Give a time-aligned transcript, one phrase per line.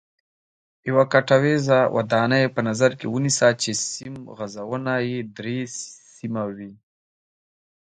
[0.89, 5.59] یوه کوټیزه ودانۍ په نظر کې ونیسئ چې سیم غځونه یې درې
[6.15, 6.73] سیمه وي.